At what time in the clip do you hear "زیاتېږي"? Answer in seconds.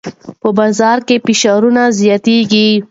2.01-2.69